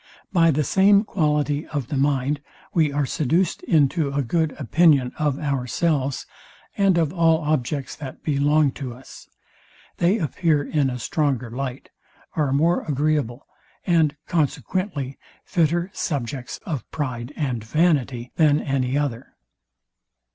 By 0.33 0.49
the 0.49 0.63
same 0.63 1.03
quality 1.03 1.67
of 1.67 1.89
the 1.89 1.95
mind 1.95 2.41
we 2.73 2.91
are 2.91 3.05
seduced 3.05 3.61
into 3.61 4.11
a 4.11 4.23
good 4.23 4.55
opinion 4.57 5.11
of 5.19 5.37
ourselves, 5.37 6.25
and 6.75 6.97
of 6.97 7.13
all 7.13 7.41
objects, 7.43 7.95
that 7.97 8.23
belong 8.23 8.71
to 8.71 8.95
us. 8.95 9.27
They 9.97 10.17
appear 10.17 10.63
in 10.63 10.89
a 10.89 10.97
stronger 10.97 11.51
light; 11.51 11.91
are 12.35 12.51
more 12.51 12.81
agreeable; 12.85 13.45
and 13.85 14.15
consequently 14.25 15.19
fitter 15.45 15.91
subjects 15.93 16.57
of 16.65 16.89
pride 16.89 17.31
and 17.35 17.63
vanity, 17.63 18.31
than 18.37 18.59
any 18.59 18.97
other. 18.97 19.35